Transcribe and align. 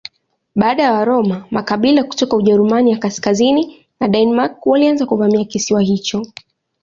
Baada 0.55 0.83
ya 0.83 0.93
Waroma 0.93 1.45
makabila 1.51 2.03
kutoka 2.03 2.37
Ujerumani 2.37 2.91
ya 2.91 2.97
kaskazini 2.97 3.85
na 3.99 4.07
Denmark 4.07 4.65
walianza 4.65 5.05
kuvamia 5.05 5.45
kisiwa 5.45 5.81
hicho. 5.81 6.25